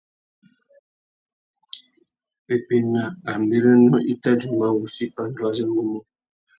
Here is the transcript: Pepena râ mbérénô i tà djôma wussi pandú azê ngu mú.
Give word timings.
Pepena 2.45 3.03
râ 3.27 3.33
mbérénô 3.43 3.95
i 4.11 4.13
tà 4.21 4.31
djôma 4.37 4.67
wussi 4.77 5.05
pandú 5.15 5.41
azê 5.49 5.63
ngu 5.69 5.81
mú. 5.89 5.99